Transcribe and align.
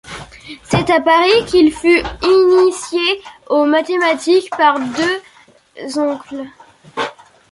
C’est 0.63 0.89
à 0.89 0.99
Paris 0.99 1.45
qu’il 1.45 1.71
fut 1.71 2.01
initié 2.23 3.21
aux 3.51 3.65
mathématiques 3.65 4.49
par 4.57 4.79
deux 4.79 5.99
oncles. 5.99 6.45